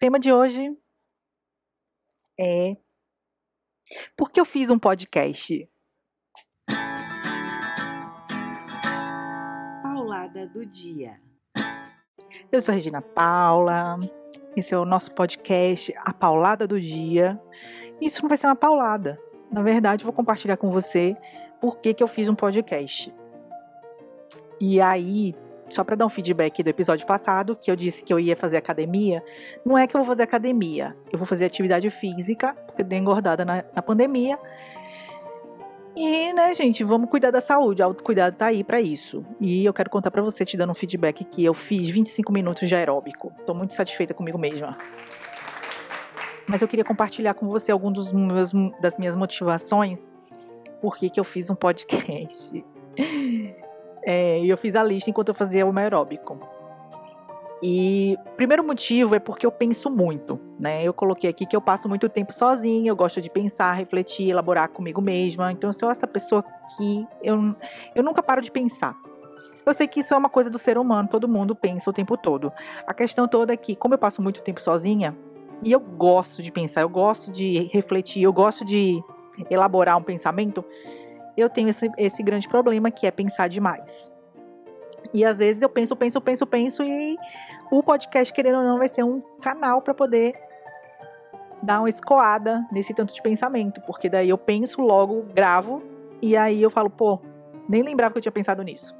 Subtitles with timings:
[0.00, 0.74] tema de hoje
[2.40, 2.74] é
[4.16, 5.68] por que eu fiz um podcast?
[9.82, 11.20] Paulada do dia.
[12.50, 13.98] Eu sou Regina Paula.
[14.56, 17.38] Esse é o nosso podcast, A Paulada do Dia.
[18.00, 19.20] Isso não vai ser uma paulada.
[19.52, 21.14] Na verdade, vou compartilhar com você
[21.60, 23.14] por que, que eu fiz um podcast.
[24.58, 25.34] E aí,
[25.74, 28.56] só para dar um feedback do episódio passado, que eu disse que eu ia fazer
[28.56, 29.22] academia,
[29.64, 32.98] não é que eu vou fazer academia, eu vou fazer atividade física, porque eu dei
[32.98, 34.38] engordada na, na pandemia.
[35.96, 39.24] E, né, gente, vamos cuidar da saúde, autocuidado tá aí para isso.
[39.40, 42.68] E eu quero contar para você, te dando um feedback que eu fiz 25 minutos
[42.68, 43.32] de aeróbico.
[43.44, 44.76] Tô muito satisfeita comigo mesma.
[46.46, 50.14] Mas eu queria compartilhar com você algumas dos meus, das minhas motivações,
[50.80, 52.64] porque que eu fiz um podcast.
[54.02, 56.38] É, e eu fiz a lista enquanto eu fazia o meu aeróbico.
[57.62, 60.82] E primeiro motivo é porque eu penso muito, né?
[60.82, 64.70] Eu coloquei aqui que eu passo muito tempo sozinha, eu gosto de pensar, refletir, elaborar
[64.70, 65.52] comigo mesma.
[65.52, 66.42] Então eu sou essa pessoa
[66.76, 67.54] que eu,
[67.94, 68.96] eu nunca paro de pensar.
[69.64, 72.16] Eu sei que isso é uma coisa do ser humano, todo mundo pensa o tempo
[72.16, 72.50] todo.
[72.86, 75.14] A questão toda é que, como eu passo muito tempo sozinha,
[75.62, 79.02] e eu gosto de pensar, eu gosto de refletir, eu gosto de
[79.50, 80.64] elaborar um pensamento,
[81.36, 84.10] eu tenho esse, esse grande problema que é pensar demais.
[85.12, 87.16] E às vezes eu penso, penso, penso, penso e
[87.70, 90.34] o podcast, querendo ou não, vai ser um canal para poder
[91.62, 95.82] dar uma escoada nesse tanto de pensamento, porque daí eu penso logo, gravo
[96.22, 97.20] e aí eu falo, pô,
[97.68, 98.96] nem lembrava que eu tinha pensado nisso.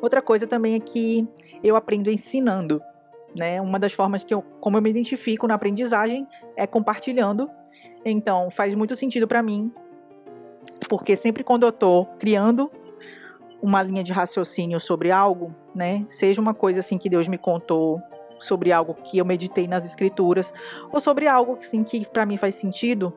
[0.00, 1.26] Outra coisa também é que
[1.62, 2.82] eu aprendo ensinando,
[3.36, 3.60] né?
[3.60, 7.50] Uma das formas que eu, como eu me identifico na aprendizagem é compartilhando.
[8.04, 9.72] Então, faz muito sentido para mim
[10.88, 12.70] porque sempre quando eu estou criando
[13.62, 18.00] uma linha de raciocínio sobre algo, né, seja uma coisa assim que Deus me contou
[18.38, 20.52] sobre algo que eu meditei nas escrituras
[20.92, 23.12] ou sobre algo assim que para mim faz sentido,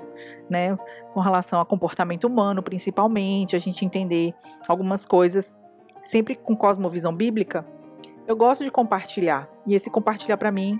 [0.50, 0.78] né,
[1.14, 4.34] com relação a comportamento humano, principalmente, a gente entender
[4.68, 5.60] algumas coisas
[6.02, 7.66] sempre com cosmovisão bíblica.
[8.26, 10.80] Eu gosto de compartilhar e esse compartilhar para mim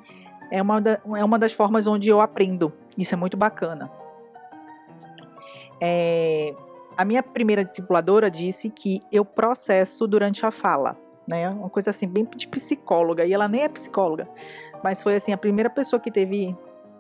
[0.52, 2.72] é uma, da, é uma das formas onde eu aprendo.
[2.98, 3.92] Isso é muito bacana.
[5.82, 6.54] É,
[7.00, 11.50] a minha primeira discipuladora disse que eu processo durante a fala, né?
[11.50, 13.26] Uma coisa assim, bem de psicóloga.
[13.26, 14.28] E ela nem é psicóloga,
[14.84, 16.54] mas foi assim, a primeira pessoa que teve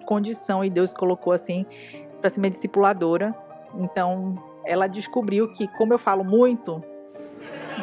[0.06, 1.66] condição e Deus colocou assim
[2.22, 3.36] para ser minha discipuladora.
[3.76, 6.82] Então, ela descobriu que como eu falo muito,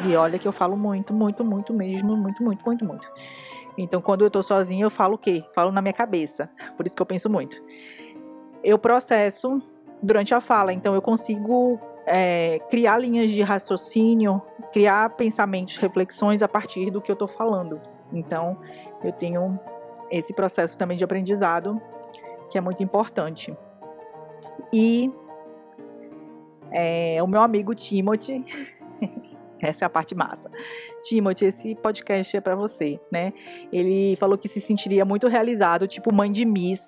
[0.03, 3.13] e olha que eu falo muito, muito, muito mesmo, muito, muito, muito, muito.
[3.77, 5.45] Então, quando eu tô sozinha, eu falo o quê?
[5.53, 6.49] Falo na minha cabeça.
[6.75, 7.63] Por isso que eu penso muito.
[8.63, 9.61] Eu processo
[10.01, 14.41] durante a fala, então eu consigo é, criar linhas de raciocínio,
[14.71, 17.81] criar pensamentos, reflexões a partir do que eu estou falando.
[18.13, 18.57] Então,
[19.03, 19.59] eu tenho
[20.09, 21.79] esse processo também de aprendizado
[22.49, 23.55] que é muito importante.
[24.71, 25.11] E
[26.71, 28.45] é, o meu amigo Timothy,
[29.59, 30.49] essa é a parte massa.
[31.01, 33.33] Timothy, esse podcast é para você, né?
[33.69, 36.81] Ele falou que se sentiria muito realizado, tipo mãe de Miss,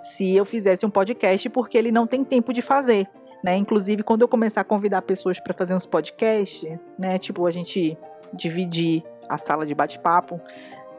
[0.00, 3.08] se eu fizesse um podcast, porque ele não tem tempo de fazer.
[3.42, 3.56] Né?
[3.56, 7.18] Inclusive, quando eu começar a convidar pessoas para fazer uns podcasts, né?
[7.18, 7.96] Tipo, a gente
[8.32, 10.40] dividir a sala de bate-papo,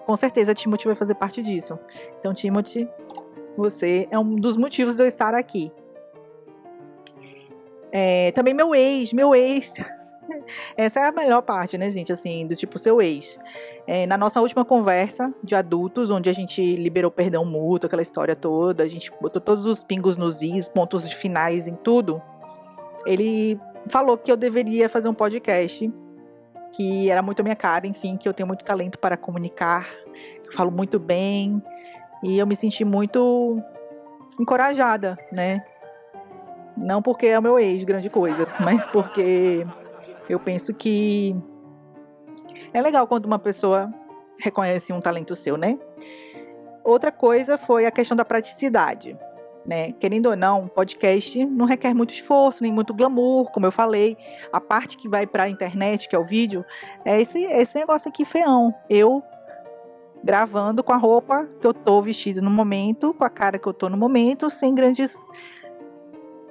[0.05, 1.77] com certeza Timothy vai fazer parte disso.
[2.19, 2.89] Então, Timothy,
[3.55, 5.71] você é um dos motivos de eu estar aqui.
[7.91, 9.75] É, também meu ex, meu ex.
[10.77, 12.11] Essa é a melhor parte, né, gente?
[12.11, 13.37] Assim, do tipo seu ex.
[13.93, 18.37] É, na nossa última conversa de adultos, onde a gente liberou perdão mútuo, aquela história
[18.37, 22.21] toda, a gente botou todos os pingos nos is, pontos finais em tudo
[23.05, 23.59] ele
[23.89, 25.91] falou que eu deveria fazer um podcast
[26.73, 29.89] que era muito a minha cara, enfim, que eu tenho muito talento para comunicar,
[30.41, 31.61] que eu falo muito bem,
[32.23, 33.61] e eu me senti muito
[34.39, 35.65] encorajada, né?
[36.77, 39.67] Não porque é o meu ex, grande coisa, mas porque
[40.29, 41.35] eu penso que
[42.73, 43.91] é legal quando uma pessoa
[44.39, 45.77] reconhece um talento seu, né?
[46.83, 49.17] Outra coisa foi a questão da praticidade.
[49.63, 49.91] Né?
[49.91, 54.17] Querendo ou não, podcast não requer muito esforço, nem muito glamour, como eu falei.
[54.51, 56.65] A parte que vai para a internet, que é o vídeo,
[57.05, 58.73] é esse, esse negócio aqui feão.
[58.89, 59.21] Eu
[60.23, 63.73] gravando com a roupa que eu tô vestido no momento, com a cara que eu
[63.73, 65.15] tô no momento, sem grandes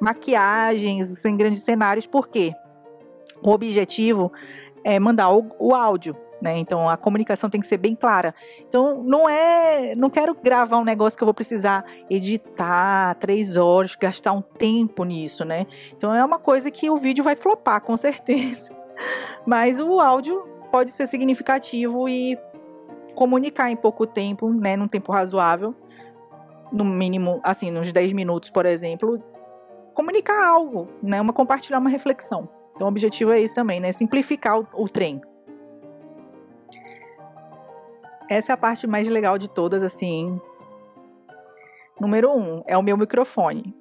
[0.01, 2.55] maquiagens, sem grandes cenários, por quê?
[3.43, 4.33] O objetivo
[4.85, 6.57] é mandar o, o áudio, né?
[6.57, 8.35] Então a comunicação tem que ser bem clara.
[8.69, 13.95] Então não é, não quero gravar um negócio que eu vou precisar editar três horas,
[13.95, 15.67] gastar um tempo nisso, né?
[15.97, 18.73] Então é uma coisa que o vídeo vai flopar com certeza,
[19.47, 22.39] mas o áudio pode ser significativo e
[23.15, 25.75] comunicar em pouco tempo, né, num tempo razoável,
[26.73, 29.23] no mínimo, assim, nos 10 minutos, por exemplo,
[29.93, 32.49] comunicar algo, né, uma compartilhar uma reflexão.
[32.81, 35.21] Então, o objetivo é esse também, né, simplificar o, o trem.
[38.27, 40.41] Essa é a parte mais legal de todas, assim.
[42.01, 43.77] Número um é o meu microfone.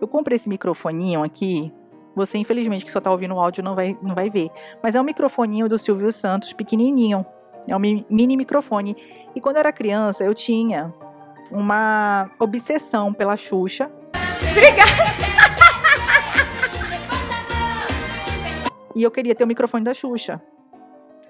[0.00, 1.72] Eu comprei esse microfoninho aqui.
[2.16, 4.50] Você, infelizmente, que só tá ouvindo o áudio, não vai, não vai ver.
[4.82, 7.24] Mas é um microfoninho do Silvio Santos, pequenininho.
[7.68, 8.96] É um mini microfone.
[9.36, 10.92] E quando eu era criança, eu tinha
[11.48, 13.88] uma obsessão pela Xuxa.
[14.50, 15.31] Obrigada!
[18.94, 20.40] E eu queria ter o microfone da Xuxa.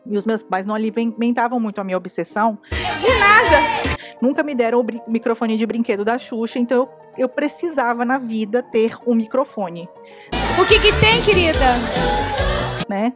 [0.04, 2.58] E os meus pais não alimentavam muito a minha obsessão.
[2.70, 3.96] De nada!
[4.20, 6.88] Nunca me deram o microfone de brinquedo da Xuxa, então eu,
[7.18, 9.88] eu precisava na vida ter um microfone.
[10.60, 11.58] O que que tem, querida?
[12.88, 13.12] Né?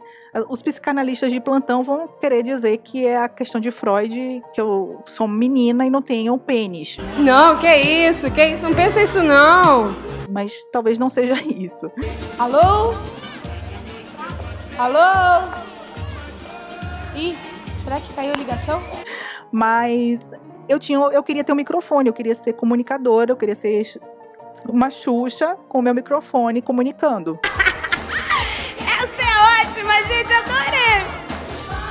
[0.49, 5.01] Os psicanalistas de plantão vão querer dizer que é a questão de Freud, que eu
[5.05, 6.97] sou menina e não tenho pênis.
[7.17, 9.95] Não, que isso, que isso, não pensa isso não.
[10.29, 11.89] Mas talvez não seja isso.
[12.37, 12.93] Alô?
[14.77, 15.47] Alô?
[17.15, 17.35] Ih,
[17.79, 18.79] será que caiu a ligação?
[19.51, 20.31] Mas
[20.69, 23.99] eu tinha, eu queria ter um microfone, eu queria ser comunicadora, eu queria ser
[24.69, 27.39] uma Xuxa com o meu microfone comunicando.
[28.77, 31.07] Essa é ótima, gente, adorei!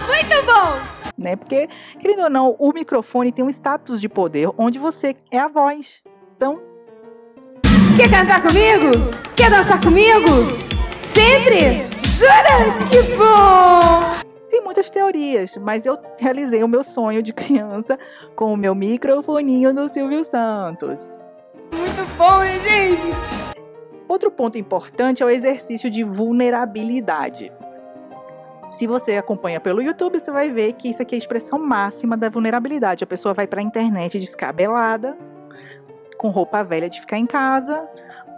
[0.07, 0.79] Muito bom!
[1.19, 1.35] Né?
[1.35, 1.69] Porque,
[1.99, 6.05] querendo ou não, o microfone tem um status de poder onde você é a voz.
[6.37, 6.63] Então.
[7.97, 9.11] Quer cantar comigo?
[9.35, 10.29] Quer dançar comigo?
[11.03, 11.96] Sempre?
[12.17, 12.57] Jura?
[12.89, 14.27] Que bom!
[14.49, 17.99] Tem muitas teorias, mas eu realizei o meu sonho de criança
[18.35, 21.21] com o meu microfoninho do Silvio Santos.
[21.71, 23.03] Muito bom, hein, gente?
[24.09, 27.53] Outro ponto importante é o exercício de vulnerabilidade.
[28.71, 32.17] Se você acompanha pelo YouTube, você vai ver que isso aqui é a expressão máxima
[32.17, 33.05] da vulnerabilidade.
[33.05, 35.19] A pessoa vai para a internet descabelada,
[36.17, 37.87] com roupa velha de ficar em casa,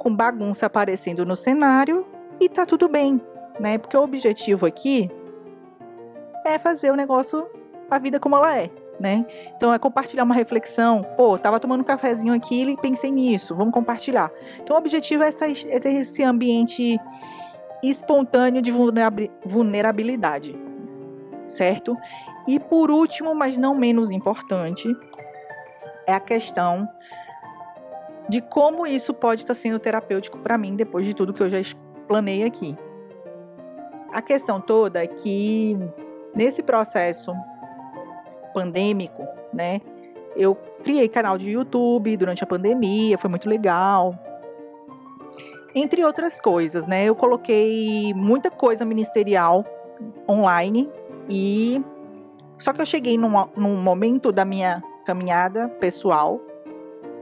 [0.00, 2.04] com bagunça aparecendo no cenário
[2.40, 3.20] e tá tudo bem,
[3.58, 3.78] né?
[3.78, 5.10] Porque o objetivo aqui
[6.44, 7.48] é fazer o negócio,
[7.90, 9.26] a vida como ela é, né?
[9.56, 11.02] Então é compartilhar uma reflexão.
[11.16, 14.30] Pô, tava tomando um cafezinho aqui e pensei nisso, vamos compartilhar.
[14.60, 16.98] Então o objetivo é, essa, é ter esse ambiente
[17.82, 18.72] espontâneo de
[19.44, 20.58] vulnerabilidade,
[21.44, 21.96] certo?
[22.46, 24.88] E por último, mas não menos importante,
[26.06, 26.88] é a questão
[28.28, 31.60] de como isso pode estar sendo terapêutico para mim depois de tudo que eu já
[31.60, 32.76] explanei aqui.
[34.18, 35.78] A questão toda é que
[36.34, 37.32] Nesse processo
[38.52, 39.80] pandêmico, né?
[40.36, 40.54] Eu
[40.84, 44.14] criei canal de YouTube durante a pandemia, foi muito legal.
[45.74, 47.04] Entre outras coisas, né?
[47.04, 49.64] Eu coloquei muita coisa ministerial
[50.28, 50.88] online
[51.28, 51.82] e
[52.56, 56.40] só que eu cheguei num, num momento da minha caminhada pessoal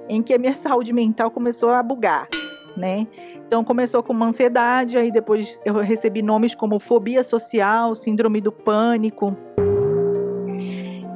[0.08, 2.28] em que a minha saúde mental começou a bugar,
[2.76, 3.06] né?
[3.46, 8.50] Então começou com uma ansiedade, aí depois eu recebi nomes como fobia social, síndrome do
[8.50, 9.36] pânico.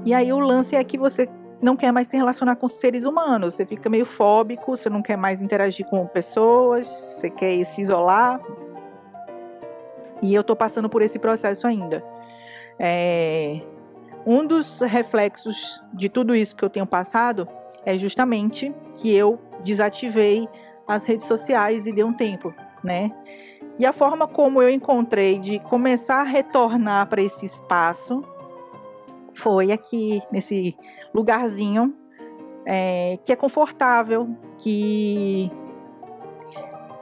[0.04, 1.28] E aí o lance é que você
[1.60, 5.16] não quer mais se relacionar com seres humanos, você fica meio fóbico, você não quer
[5.16, 8.40] mais interagir com pessoas, você quer se isolar.
[10.22, 12.04] E eu tô passando por esse processo ainda.
[12.78, 13.60] É...
[14.24, 17.48] Um dos reflexos de tudo isso que eu tenho passado
[17.84, 20.48] é justamente que eu desativei
[20.94, 23.10] as redes sociais e deu um tempo, né?
[23.78, 28.22] E a forma como eu encontrei de começar a retornar para esse espaço
[29.32, 30.76] foi aqui, nesse
[31.14, 31.94] lugarzinho
[32.64, 34.28] é, que é confortável,
[34.58, 35.50] que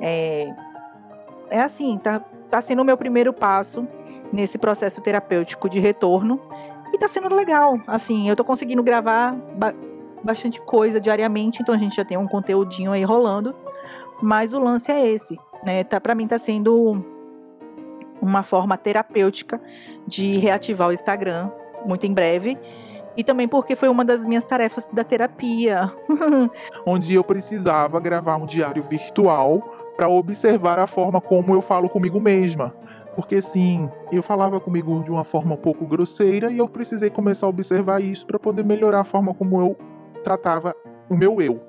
[0.01, 0.55] é,
[1.51, 3.87] é assim, tá, tá sendo o meu primeiro passo
[4.33, 6.41] nesse processo terapêutico de retorno
[6.93, 7.81] e tá sendo legal.
[7.87, 9.37] Assim, eu tô conseguindo gravar
[10.23, 13.55] bastante coisa diariamente, então a gente já tem um conteúdinho aí rolando.
[14.21, 15.85] Mas o lance é esse, né?
[15.85, 17.05] Tá, para mim tá sendo
[18.21, 19.61] uma forma terapêutica
[20.07, 21.51] de reativar o Instagram
[21.87, 22.59] muito em breve.
[23.17, 25.93] E também porque foi uma das minhas tarefas da terapia.
[26.87, 32.21] Onde eu precisava gravar um diário virtual para observar a forma como eu falo comigo
[32.21, 32.73] mesma.
[33.17, 37.47] Porque sim, eu falava comigo de uma forma um pouco grosseira e eu precisei começar
[37.47, 39.77] a observar isso para poder melhorar a forma como eu
[40.23, 40.75] tratava
[41.09, 41.61] o meu eu.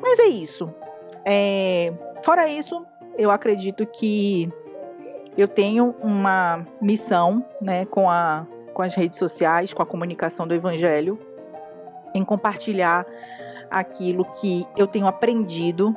[0.00, 0.72] Mas é isso.
[1.24, 2.84] É, fora isso,
[3.18, 4.50] eu acredito que
[5.36, 10.54] eu tenho uma missão né, com, a, com as redes sociais, com a comunicação do
[10.54, 11.18] Evangelho,
[12.14, 13.06] em compartilhar
[13.70, 15.94] aquilo que eu tenho aprendido.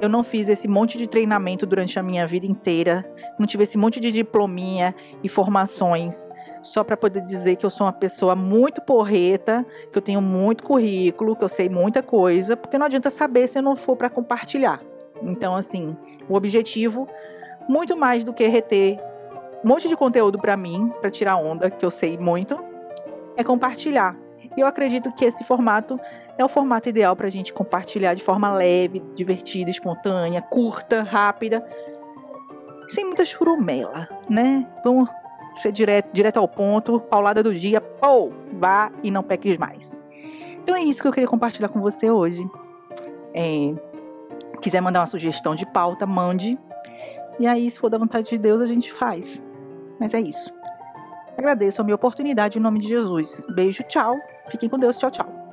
[0.00, 3.04] Eu não fiz esse monte de treinamento durante a minha vida inteira,
[3.38, 6.28] não tive esse monte de diplominha e formações
[6.60, 10.64] só para poder dizer que eu sou uma pessoa muito porreta, que eu tenho muito
[10.64, 14.82] currículo, que eu sei muita coisa, porque não adianta saber se não for para compartilhar.
[15.22, 15.96] Então, assim,
[16.28, 17.08] o objetivo,
[17.68, 18.98] muito mais do que reter
[19.64, 22.62] um monte de conteúdo para mim, para tirar onda, que eu sei muito,
[23.36, 24.16] é compartilhar.
[24.56, 26.00] E eu acredito que esse formato
[26.38, 31.66] é o formato ideal para a gente compartilhar de forma leve, divertida, espontânea, curta, rápida,
[32.88, 34.66] sem muita churumela, né?
[34.84, 35.10] Vamos
[35.56, 40.00] ser direto, direto ao ponto, paulada do dia, pô, vá e não peques mais.
[40.62, 42.48] Então é isso que eu queria compartilhar com você hoje.
[43.34, 43.74] É,
[44.60, 46.58] quiser mandar uma sugestão de pauta, mande.
[47.38, 49.44] E aí, se for da vontade de Deus, a gente faz.
[50.00, 50.52] Mas é isso.
[51.36, 53.44] Agradeço a minha oportunidade em nome de Jesus.
[53.50, 54.16] Beijo, tchau.
[54.50, 54.98] Fiquem com Deus.
[54.98, 55.45] Tchau, tchau.